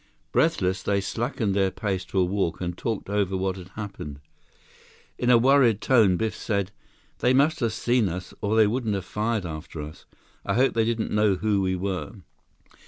Breathless, 0.31 0.81
they 0.81 0.99
slackened 0.99 1.53
their 1.55 1.69
pace 1.69 2.03
to 2.05 2.17
a 2.17 2.25
walk 2.25 2.59
and 2.59 2.75
talked 2.75 3.07
over 3.07 3.37
what 3.37 3.55
had 3.55 3.67
happened. 3.75 4.19
In 5.19 5.29
a 5.29 5.37
worried 5.37 5.79
tone, 5.79 6.17
Biff 6.17 6.35
said: 6.35 6.71
"They 7.19 7.35
must 7.35 7.59
have 7.59 7.71
seen 7.71 8.09
us 8.09 8.33
or 8.41 8.55
they 8.55 8.65
wouldn't 8.65 8.95
have 8.95 9.05
fired 9.05 9.45
after 9.45 9.79
us. 9.79 10.05
I 10.43 10.55
hope 10.55 10.73
they 10.73 10.85
didn't 10.85 11.11
know 11.11 11.35
who 11.35 11.61
we 11.61 11.75
were." 11.75 12.13